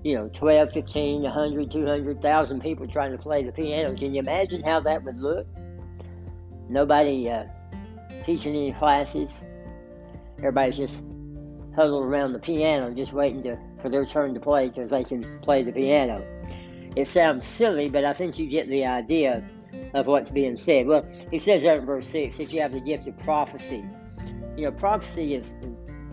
you 0.03 0.15
know, 0.15 0.29
12, 0.33 0.71
15, 0.73 1.21
100, 1.21 1.71
200,000 1.71 2.61
people 2.61 2.87
trying 2.87 3.11
to 3.11 3.17
play 3.17 3.43
the 3.43 3.51
piano, 3.51 3.95
can 3.95 4.13
you 4.13 4.19
imagine 4.19 4.63
how 4.63 4.79
that 4.81 5.03
would 5.03 5.17
look? 5.17 5.47
Nobody 6.69 7.29
uh, 7.29 7.45
teaching 8.25 8.55
any 8.55 8.73
classes. 8.73 9.43
Everybody's 10.37 10.77
just 10.77 11.03
huddled 11.75 12.05
around 12.05 12.33
the 12.33 12.39
piano, 12.39 12.93
just 12.93 13.13
waiting 13.13 13.43
to 13.43 13.57
for 13.81 13.89
their 13.89 14.05
turn 14.05 14.33
to 14.33 14.39
play 14.39 14.67
because 14.67 14.89
they 14.89 15.03
can 15.03 15.39
play 15.41 15.63
the 15.63 15.71
piano. 15.71 16.25
It 16.95 17.07
sounds 17.07 17.45
silly, 17.45 17.89
but 17.89 18.03
I 18.03 18.13
think 18.13 18.37
you 18.37 18.47
get 18.49 18.67
the 18.67 18.85
idea 18.85 19.47
of 19.93 20.07
what's 20.07 20.31
being 20.31 20.55
said. 20.55 20.87
Well, 20.87 21.05
he 21.31 21.39
says 21.39 21.63
there 21.63 21.79
in 21.79 21.85
verse 21.85 22.07
6 22.07 22.37
that 22.37 22.51
you 22.51 22.61
have 22.61 22.71
the 22.71 22.79
gift 22.79 23.07
of 23.07 23.17
prophecy. 23.19 23.85
You 24.57 24.65
know, 24.65 24.71
prophecy 24.71 25.35
is, 25.35 25.55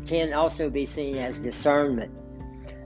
can 0.06 0.32
also 0.32 0.70
be 0.70 0.86
seen 0.86 1.16
as 1.16 1.38
discernment, 1.38 2.12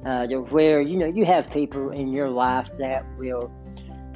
uh, 0.07 0.27
where, 0.27 0.81
you 0.81 0.97
know, 0.97 1.07
you 1.07 1.25
have 1.27 1.51
people 1.51 1.91
in 1.91 2.09
your 2.09 2.31
life 2.31 2.71
that 2.79 3.05
will 3.19 3.53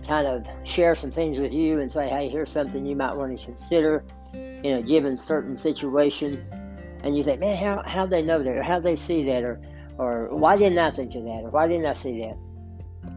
kind 0.06 0.26
of 0.26 0.46
share 0.66 0.94
some 0.94 1.10
things 1.10 1.38
with 1.38 1.52
you 1.52 1.80
and 1.80 1.90
say, 1.90 2.08
hey, 2.08 2.28
here's 2.28 2.50
something 2.50 2.86
you 2.86 2.96
might 2.96 3.14
want 3.14 3.38
to 3.38 3.44
consider 3.44 4.04
in 4.32 4.76
a 4.76 4.82
given 4.82 5.18
certain 5.18 5.56
situation. 5.56 6.46
And 7.04 7.16
you 7.16 7.22
think, 7.22 7.38
man, 7.38 7.56
how 7.56 7.82
how 7.86 8.06
they 8.06 8.22
know 8.22 8.42
that, 8.42 8.56
or 8.56 8.62
how 8.62 8.80
they 8.80 8.96
see 8.96 9.24
that, 9.24 9.44
or 9.44 9.60
or 9.98 10.28
why 10.30 10.56
didn't 10.56 10.78
I 10.78 10.90
think 10.90 11.14
of 11.14 11.22
that? 11.24 11.42
Or 11.44 11.50
why 11.50 11.68
didn't 11.68 11.86
I 11.86 11.92
see 11.92 12.18
that? 12.20 12.36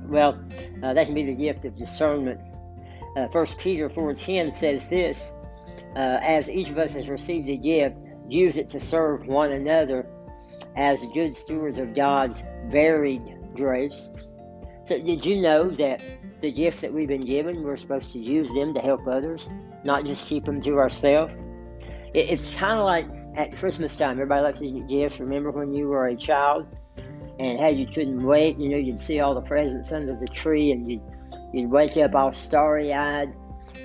Well, 0.04 0.40
uh, 0.84 0.94
that 0.94 1.06
can 1.06 1.16
be 1.16 1.26
the 1.26 1.34
gift 1.34 1.66
of 1.66 1.78
discernment. 1.78 2.40
Uh, 3.16 3.28
1 3.32 3.46
Peter 3.58 3.90
4.10 3.90 4.54
says 4.54 4.88
this, 4.90 5.34
uh, 5.96 6.20
As 6.22 6.50
each 6.50 6.70
of 6.70 6.78
us 6.78 6.94
has 6.94 7.10
received 7.10 7.50
a 7.50 7.58
gift, 7.58 7.96
use 8.30 8.58
it 8.58 8.70
to 8.70 8.80
serve 8.80 9.26
one 9.26 9.52
another 9.52 10.06
as 10.76 11.04
good 11.14 11.36
stewards 11.36 11.80
of 11.80 11.96
God's 11.96 12.44
varied 12.68 13.24
grace. 13.56 14.12
So 14.84 15.02
did 15.02 15.26
you 15.26 15.42
know 15.42 15.70
that 15.72 16.04
the 16.42 16.52
gifts 16.52 16.82
that 16.82 16.94
we've 16.94 17.08
been 17.08 17.26
given, 17.26 17.64
we're 17.64 17.78
supposed 17.78 18.12
to 18.14 18.20
use 18.20 18.54
them 18.54 18.74
to 18.76 18.80
help 18.80 19.08
others, 19.08 19.50
not 19.84 20.06
just 20.06 20.28
keep 20.28 20.46
them 20.46 20.62
to 20.62 20.78
ourselves? 20.78 21.34
It, 22.14 22.30
it's 22.30 22.54
kind 22.54 22.78
of 22.78 22.86
like 22.86 23.08
at 23.38 23.56
Christmas 23.56 23.96
time, 23.96 24.14
everybody 24.14 24.42
likes 24.42 24.60
to 24.60 24.70
get 24.70 24.90
gifts. 24.90 25.20
Remember 25.20 25.52
when 25.52 25.72
you 25.72 25.88
were 25.88 26.08
a 26.08 26.16
child 26.16 26.66
and 27.40 27.60
how 27.60 27.68
you 27.68 27.86
couldn't 27.86 28.24
wait? 28.24 28.58
You 28.58 28.70
know, 28.70 28.78
you'd 28.78 28.98
see 28.98 29.20
all 29.20 29.36
the 29.36 29.42
presents 29.42 29.92
under 29.92 30.16
the 30.16 30.28
tree 30.28 30.72
and 30.72 30.90
you'd, 30.90 31.02
you'd 31.54 31.70
wake 31.70 31.96
up 31.98 32.16
all 32.16 32.34
starry 32.34 32.92
eyed, 32.92 33.32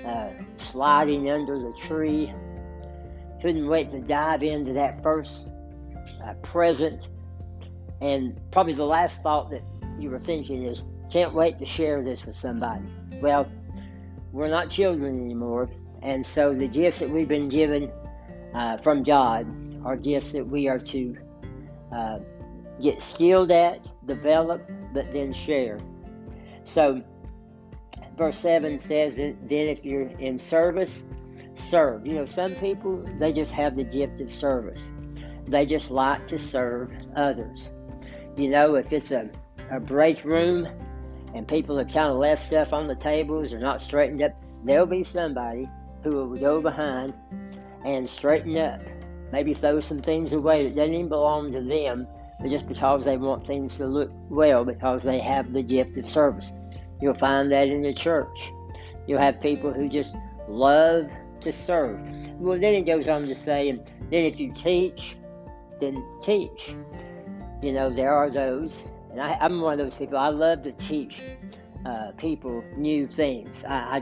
uh, 0.05 0.29
sliding 0.57 1.29
under 1.29 1.59
the 1.59 1.71
tree. 1.77 2.33
Couldn't 3.41 3.67
wait 3.67 3.91
to 3.91 3.99
dive 3.99 4.41
into 4.41 4.73
that 4.73 5.03
first 5.03 5.47
uh, 6.25 6.33
present. 6.41 7.07
And 8.01 8.39
probably 8.51 8.73
the 8.73 8.85
last 8.85 9.21
thought 9.21 9.51
that 9.51 9.61
you 9.99 10.09
were 10.09 10.19
thinking 10.19 10.63
is, 10.63 10.81
can't 11.11 11.35
wait 11.35 11.59
to 11.59 11.65
share 11.65 12.01
this 12.01 12.25
with 12.25 12.35
somebody. 12.35 12.81
Well, 13.21 13.47
we're 14.31 14.49
not 14.49 14.71
children 14.71 15.23
anymore. 15.23 15.69
And 16.01 16.25
so 16.25 16.55
the 16.55 16.67
gifts 16.67 16.99
that 16.99 17.09
we've 17.09 17.27
been 17.27 17.49
given 17.49 17.91
uh, 18.53 18.77
from 18.77 19.03
God 19.03 19.47
are 19.85 19.97
gifts 19.97 20.31
that 20.31 20.47
we 20.47 20.67
are 20.67 20.79
to 20.79 21.17
uh, 21.91 22.19
get 22.81 23.01
skilled 23.01 23.51
at, 23.51 23.79
develop, 24.05 24.69
but 24.93 25.11
then 25.11 25.33
share. 25.33 25.79
So, 26.65 27.01
verse 28.17 28.37
7 28.37 28.79
says, 28.79 29.17
Then 29.17 29.37
if 29.49 29.83
you're 29.83 30.07
in 30.19 30.37
service, 30.37 31.03
serve. 31.55 32.05
You 32.05 32.15
know, 32.15 32.25
some 32.25 32.53
people, 32.55 33.03
they 33.17 33.33
just 33.33 33.51
have 33.51 33.75
the 33.75 33.83
gift 33.83 34.21
of 34.21 34.31
service, 34.31 34.91
they 35.47 35.65
just 35.65 35.91
like 35.91 36.25
to 36.27 36.37
serve 36.37 36.91
others. 37.15 37.71
You 38.37 38.49
know, 38.49 38.75
if 38.75 38.91
it's 38.91 39.11
a, 39.11 39.29
a 39.71 39.79
break 39.79 40.23
room 40.23 40.67
and 41.35 41.47
people 41.47 41.77
have 41.77 41.87
kind 41.87 42.09
of 42.09 42.17
left 42.17 42.43
stuff 42.43 42.73
on 42.73 42.87
the 42.87 42.95
tables 42.95 43.53
or 43.53 43.59
not 43.59 43.81
straightened 43.81 44.21
up, 44.23 44.31
there'll 44.63 44.85
be 44.85 45.03
somebody 45.03 45.69
who 46.03 46.11
will 46.11 46.39
go 46.39 46.61
behind 46.61 47.13
and 47.85 48.09
straighten 48.09 48.57
up. 48.57 48.81
Maybe 49.31 49.53
throw 49.53 49.79
some 49.79 50.01
things 50.01 50.33
away 50.33 50.63
that 50.63 50.75
doesn't 50.75 50.93
even 50.93 51.09
belong 51.09 51.51
to 51.53 51.61
them, 51.61 52.07
but 52.39 52.49
just 52.49 52.67
because 52.67 53.03
they 53.03 53.17
want 53.17 53.47
things 53.47 53.77
to 53.77 53.87
look 53.87 54.11
well, 54.29 54.63
because 54.63 55.03
they 55.03 55.19
have 55.19 55.53
the 55.53 55.63
gift 55.63 55.97
of 55.97 56.07
service. 56.07 56.53
You'll 57.01 57.13
find 57.13 57.51
that 57.51 57.67
in 57.67 57.81
the 57.81 57.93
church. 57.93 58.51
You'll 59.07 59.19
have 59.19 59.41
people 59.41 59.73
who 59.73 59.89
just 59.89 60.15
love 60.47 61.09
to 61.41 61.51
serve. 61.51 62.01
Well, 62.39 62.59
then 62.59 62.75
it 62.75 62.85
goes 62.85 63.07
on 63.07 63.25
to 63.25 63.35
say, 63.35 63.69
and 63.69 63.79
then 64.09 64.25
if 64.25 64.39
you 64.39 64.51
teach, 64.53 65.15
then 65.79 66.03
teach. 66.21 66.75
You 67.61 67.73
know, 67.73 67.89
there 67.89 68.13
are 68.13 68.29
those, 68.29 68.83
and 69.11 69.21
I, 69.21 69.37
am 69.39 69.61
one 69.61 69.73
of 69.73 69.79
those 69.79 69.95
people. 69.95 70.17
I 70.17 70.29
love 70.29 70.61
to 70.63 70.71
teach 70.73 71.21
uh, 71.85 72.11
people 72.17 72.63
new 72.77 73.07
things. 73.07 73.63
I, 73.65 74.01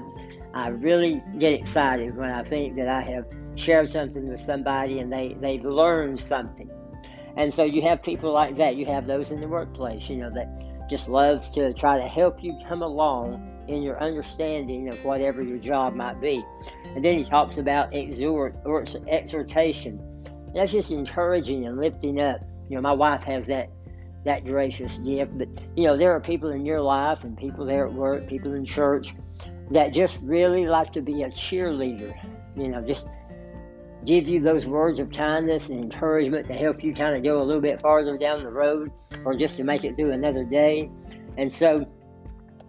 I, 0.53 0.65
I 0.65 0.67
really 0.69 1.21
get 1.37 1.53
excited 1.53 2.15
when 2.15 2.29
I 2.29 2.43
think 2.43 2.75
that 2.75 2.87
I 2.87 3.01
have 3.01 3.25
share 3.61 3.85
something 3.87 4.27
with 4.27 4.39
somebody 4.39 4.99
and 4.99 5.11
they, 5.11 5.35
they've 5.39 5.63
learned 5.63 6.19
something. 6.19 6.69
And 7.37 7.53
so 7.53 7.63
you 7.63 7.81
have 7.83 8.03
people 8.03 8.33
like 8.33 8.55
that. 8.57 8.75
You 8.75 8.85
have 8.87 9.07
those 9.07 9.31
in 9.31 9.39
the 9.39 9.47
workplace, 9.47 10.09
you 10.09 10.17
know, 10.17 10.29
that 10.31 10.89
just 10.89 11.07
loves 11.07 11.51
to 11.51 11.73
try 11.73 11.97
to 11.97 12.07
help 12.07 12.43
you 12.43 12.57
come 12.67 12.81
along 12.81 13.47
in 13.67 13.81
your 13.81 14.01
understanding 14.03 14.89
of 14.89 15.03
whatever 15.05 15.41
your 15.41 15.57
job 15.57 15.95
might 15.95 16.19
be. 16.19 16.43
And 16.95 17.03
then 17.03 17.17
he 17.17 17.23
talks 17.23 17.57
about 17.57 17.93
exhort 17.93 18.55
or 18.65 18.83
exhortation. 19.07 20.01
That's 20.53 20.71
just 20.73 20.91
encouraging 20.91 21.65
and 21.65 21.77
lifting 21.77 22.19
up. 22.19 22.41
You 22.69 22.75
know, 22.75 22.81
my 22.81 22.93
wife 22.93 23.23
has 23.23 23.47
that 23.47 23.69
that 24.23 24.45
gracious 24.45 24.99
gift, 24.99 25.35
but 25.35 25.47
you 25.75 25.85
know, 25.85 25.97
there 25.97 26.11
are 26.11 26.19
people 26.19 26.51
in 26.51 26.63
your 26.63 26.79
life 26.79 27.23
and 27.23 27.35
people 27.35 27.65
there 27.65 27.87
at 27.87 27.93
work, 27.93 28.27
people 28.27 28.53
in 28.53 28.63
church 28.63 29.15
that 29.71 29.93
just 29.93 30.21
really 30.21 30.67
like 30.67 30.91
to 30.93 31.01
be 31.01 31.23
a 31.23 31.27
cheerleader. 31.27 32.13
You 32.55 32.67
know, 32.67 32.81
just 32.81 33.07
give 34.05 34.27
you 34.27 34.39
those 34.39 34.67
words 34.67 34.99
of 34.99 35.11
kindness 35.11 35.69
and 35.69 35.79
encouragement 35.79 36.47
to 36.47 36.53
help 36.53 36.83
you 36.83 36.93
kind 36.93 37.15
of 37.15 37.23
go 37.23 37.41
a 37.41 37.43
little 37.43 37.61
bit 37.61 37.81
farther 37.81 38.17
down 38.17 38.43
the 38.43 38.49
road 38.49 38.91
or 39.25 39.35
just 39.35 39.57
to 39.57 39.63
make 39.63 39.83
it 39.83 39.95
through 39.95 40.11
another 40.11 40.43
day. 40.43 40.89
And 41.37 41.51
so, 41.51 41.85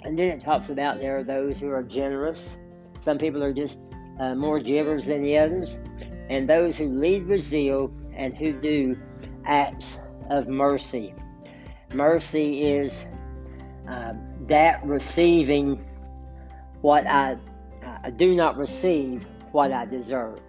and 0.03 0.19
then 0.19 0.29
it 0.29 0.43
talks 0.43 0.69
about 0.69 0.99
there 0.99 1.19
are 1.19 1.25
those 1.25 1.59
who 1.59 1.71
are 1.71 1.83
generous. 1.83 2.59
Some 3.01 3.19
people 3.19 3.43
are 3.43 3.53
just 3.53 3.81
uh, 4.21 4.35
more 4.35 4.61
givers 4.61 5.07
than 5.07 5.23
the 5.23 5.39
others. 5.39 5.79
And 6.29 6.49
those 6.49 6.77
who 6.77 6.89
lead 6.89 7.27
with 7.27 7.43
zeal 7.43 7.93
and 8.15 8.37
who 8.37 8.53
do 8.53 8.99
acts 9.45 10.01
of 10.31 10.49
mercy. 10.49 11.15
Mercy 11.95 12.65
is 12.65 13.07
uh, 13.89 14.13
that 14.47 14.85
receiving 14.85 15.85
what 16.81 17.07
I, 17.07 17.37
I 18.05 18.11
do 18.11 18.35
not 18.35 18.57
receive 18.57 19.25
what 19.53 19.73
I 19.73 19.85
deserve. 19.87 20.41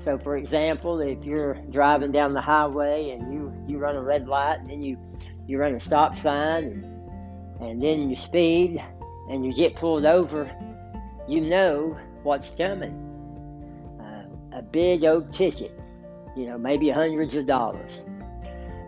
So, 0.00 0.16
for 0.16 0.38
example, 0.38 0.98
if 1.00 1.26
you're 1.26 1.58
driving 1.68 2.10
down 2.10 2.32
the 2.32 2.40
highway 2.40 3.10
and 3.10 3.34
you, 3.34 3.52
you 3.68 3.76
run 3.76 3.96
a 3.96 4.02
red 4.02 4.26
light 4.26 4.60
and 4.60 4.70
then 4.70 4.80
you, 4.82 4.96
you 5.46 5.58
run 5.58 5.74
a 5.74 5.80
stop 5.80 6.16
sign 6.16 6.64
and, 6.64 7.60
and 7.60 7.82
then 7.82 8.08
you 8.08 8.16
speed 8.16 8.82
and 9.28 9.44
you 9.44 9.52
get 9.52 9.76
pulled 9.76 10.06
over, 10.06 10.50
you 11.28 11.42
know 11.42 11.98
what's 12.22 12.48
coming. 12.48 12.96
Uh, 14.00 14.56
a 14.56 14.62
big 14.62 15.04
old 15.04 15.34
ticket, 15.34 15.78
you 16.34 16.46
know, 16.46 16.56
maybe 16.56 16.88
hundreds 16.88 17.36
of 17.36 17.46
dollars. 17.46 18.02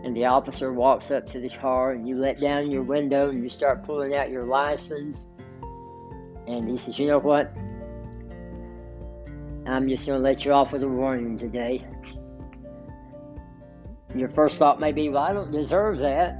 And 0.03 0.17
the 0.17 0.25
officer 0.25 0.73
walks 0.73 1.11
up 1.11 1.29
to 1.29 1.39
the 1.39 1.49
car 1.49 1.91
and 1.91 2.09
you 2.09 2.15
let 2.17 2.39
down 2.39 2.71
your 2.71 2.81
window 2.81 3.29
and 3.29 3.43
you 3.43 3.49
start 3.49 3.83
pulling 3.83 4.15
out 4.15 4.31
your 4.31 4.45
license. 4.45 5.27
And 6.47 6.67
he 6.67 6.79
says, 6.79 6.97
You 6.97 7.05
know 7.05 7.19
what? 7.19 7.55
I'm 9.65 9.87
just 9.87 10.05
going 10.05 10.19
to 10.19 10.23
let 10.23 10.45
you 10.45 10.51
off 10.51 10.73
with 10.73 10.83
a 10.83 10.87
warning 10.87 11.37
today. 11.37 11.85
Your 14.15 14.29
first 14.29 14.57
thought 14.57 14.79
may 14.79 14.91
be, 14.91 15.09
well, 15.09 15.23
I 15.23 15.33
don't 15.33 15.51
deserve 15.51 15.99
that. 15.99 16.35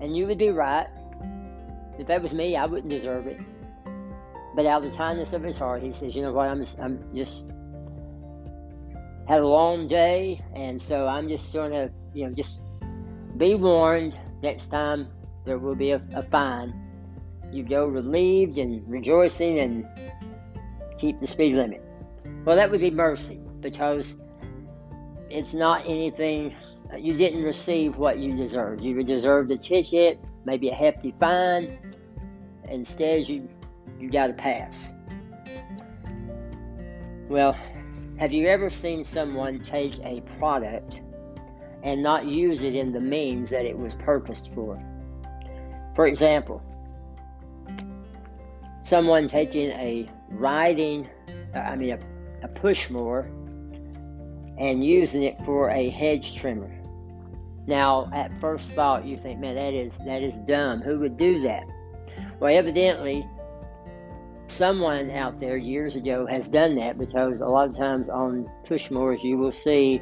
And 0.00 0.16
you 0.16 0.26
would 0.26 0.38
be 0.38 0.50
right. 0.50 0.86
If 1.98 2.06
that 2.06 2.22
was 2.22 2.32
me, 2.32 2.56
I 2.56 2.66
wouldn't 2.66 2.90
deserve 2.90 3.26
it. 3.26 3.40
But 4.54 4.66
out 4.66 4.84
of 4.84 4.90
the 4.90 4.96
kindness 4.96 5.32
of 5.32 5.42
his 5.42 5.58
heart, 5.58 5.82
he 5.82 5.92
says, 5.92 6.14
you 6.14 6.22
know 6.22 6.32
what, 6.32 6.48
I'm 6.48 6.64
just, 6.64 6.78
I'm 6.78 7.02
just 7.14 7.50
had 9.28 9.40
a 9.40 9.46
long 9.46 9.88
day, 9.88 10.40
and 10.54 10.80
so 10.80 11.06
I'm 11.06 11.28
just 11.28 11.52
going 11.52 11.72
to, 11.72 11.90
you 12.14 12.26
know, 12.26 12.32
just 12.32 12.62
be 13.36 13.54
warned 13.54 14.16
next 14.42 14.68
time 14.68 15.08
there 15.44 15.58
will 15.58 15.74
be 15.74 15.90
a, 15.90 16.02
a 16.14 16.22
fine. 16.22 16.74
You 17.52 17.62
go 17.62 17.86
relieved 17.86 18.58
and 18.58 18.86
rejoicing 18.88 19.60
and 19.60 19.86
keep 20.98 21.18
the 21.18 21.26
speed 21.26 21.54
limit. 21.54 21.82
Well, 22.44 22.56
that 22.56 22.70
would 22.70 22.80
be 22.80 22.90
mercy 22.90 23.40
because 23.60 24.16
it's 25.30 25.54
not 25.54 25.84
anything, 25.86 26.54
you 26.96 27.14
didn't 27.14 27.42
receive 27.42 27.96
what 27.96 28.18
you 28.18 28.36
deserved. 28.36 28.82
You 28.82 29.02
deserved 29.02 29.50
a 29.50 29.58
ticket, 29.58 30.20
maybe 30.44 30.68
a 30.68 30.74
hefty 30.74 31.14
fine. 31.18 31.78
Instead, 32.68 33.28
you, 33.28 33.48
you 33.98 34.10
got 34.10 34.30
a 34.30 34.32
pass. 34.32 34.92
Well, 37.28 37.56
have 38.18 38.32
you 38.32 38.46
ever 38.46 38.70
seen 38.70 39.04
someone 39.04 39.60
take 39.60 39.98
a 40.04 40.20
product 40.38 41.00
and 41.82 42.02
not 42.02 42.26
use 42.26 42.62
it 42.62 42.74
in 42.74 42.92
the 42.92 43.00
means 43.00 43.50
that 43.50 43.64
it 43.64 43.76
was 43.76 43.94
purposed 43.94 44.54
for? 44.54 44.82
For 45.94 46.06
example, 46.06 46.62
someone 48.84 49.28
taking 49.28 49.70
a 49.70 50.08
riding, 50.28 51.08
I 51.54 51.76
mean, 51.76 51.90
a, 51.90 52.44
a 52.44 52.48
push 52.48 52.90
mower 52.90 53.30
and 54.58 54.84
using 54.84 55.22
it 55.22 55.36
for 55.44 55.70
a 55.70 55.90
hedge 55.90 56.36
trimmer. 56.36 56.72
Now, 57.66 58.08
at 58.14 58.38
first 58.40 58.70
thought, 58.72 59.04
you 59.04 59.16
think, 59.16 59.40
man, 59.40 59.56
that 59.56 59.74
is 59.74 59.92
that 60.06 60.22
is 60.22 60.36
dumb. 60.46 60.80
Who 60.82 61.00
would 61.00 61.16
do 61.16 61.42
that? 61.42 61.64
Well, 62.38 62.54
evidently, 62.54 63.26
someone 64.46 65.10
out 65.10 65.38
there 65.38 65.56
years 65.56 65.96
ago 65.96 66.26
has 66.26 66.48
done 66.48 66.76
that 66.76 66.98
because 66.98 67.40
a 67.40 67.46
lot 67.46 67.68
of 67.68 67.76
times 67.76 68.08
on 68.08 68.48
push 68.66 68.90
mowers 68.90 69.24
you 69.24 69.36
will 69.36 69.52
see, 69.52 70.00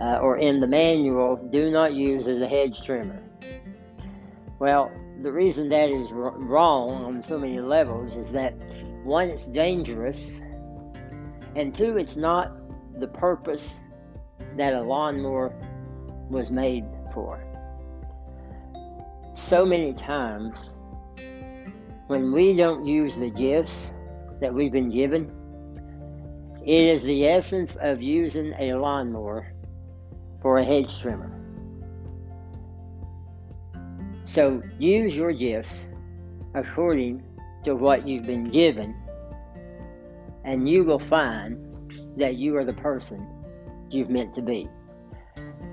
uh, 0.00 0.18
or 0.18 0.38
in 0.38 0.60
the 0.60 0.66
manual, 0.66 1.36
do 1.52 1.70
not 1.70 1.94
use 1.94 2.26
as 2.26 2.40
a 2.40 2.48
hedge 2.48 2.82
trimmer. 2.82 3.22
Well, 4.58 4.90
the 5.22 5.32
reason 5.32 5.68
that 5.68 5.90
is 5.90 6.12
wrong 6.12 7.04
on 7.04 7.22
so 7.22 7.38
many 7.38 7.60
levels 7.60 8.16
is 8.16 8.32
that 8.32 8.54
one, 9.04 9.28
it's 9.28 9.46
dangerous, 9.46 10.40
and 11.56 11.74
two, 11.74 11.96
it's 11.96 12.16
not 12.16 12.56
the 12.98 13.08
purpose 13.08 13.80
that 14.56 14.74
a 14.74 14.80
lawnmower 14.80 15.54
was 16.28 16.50
made 16.50 16.84
for. 17.12 17.44
So 19.34 19.64
many 19.64 19.94
times, 19.94 20.70
when 22.08 22.32
we 22.32 22.54
don't 22.54 22.84
use 22.84 23.16
the 23.16 23.30
gifts 23.30 23.92
that 24.40 24.52
we've 24.52 24.72
been 24.72 24.90
given, 24.90 25.32
it 26.64 26.84
is 26.84 27.02
the 27.02 27.26
essence 27.26 27.76
of 27.80 28.02
using 28.02 28.52
a 28.58 28.74
lawnmower 28.74 29.52
for 30.42 30.58
a 30.58 30.64
hedge 30.64 31.00
trimmer. 31.00 31.30
So 34.24 34.62
use 34.78 35.16
your 35.16 35.32
gifts 35.32 35.88
according 36.54 37.22
to 37.64 37.74
what 37.74 38.06
you've 38.06 38.26
been 38.26 38.44
given, 38.44 38.94
and 40.44 40.68
you 40.68 40.84
will 40.84 40.98
find 40.98 41.58
that 42.16 42.36
you 42.36 42.56
are 42.56 42.64
the 42.64 42.72
person 42.72 43.26
you've 43.90 44.10
meant 44.10 44.34
to 44.34 44.42
be. 44.42 44.68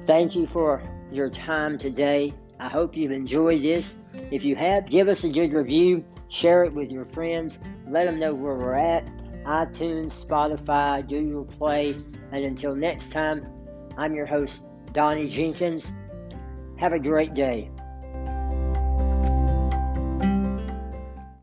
Thank 0.06 0.36
you 0.36 0.48
for 0.48 0.82
your 1.12 1.30
time 1.30 1.78
today. 1.78 2.34
I 2.60 2.70
hope 2.70 2.96
you've 2.96 3.12
enjoyed 3.12 3.62
this. 3.62 3.96
If 4.32 4.44
you 4.44 4.56
have, 4.56 4.90
give 4.90 5.08
us 5.08 5.24
a 5.24 5.30
good 5.30 5.54
review, 5.54 6.04
share 6.30 6.64
it 6.64 6.74
with 6.74 6.92
your 6.92 7.06
friends, 7.06 7.60
let 7.88 8.06
them 8.06 8.20
know 8.20 8.34
where 8.34 8.56
we're 8.56 8.74
at 8.74 9.08
iTunes, 9.48 10.26
Spotify, 10.26 11.08
Google 11.08 11.46
Play. 11.46 11.96
And 12.32 12.44
until 12.44 12.76
next 12.76 13.12
time, 13.12 13.48
I'm 13.98 14.14
your 14.14 14.26
host, 14.26 14.66
Donnie 14.92 15.30
Jenkins. 15.30 15.90
Have 16.78 16.92
a 16.92 17.00
great 17.00 17.34
day. 17.34 17.72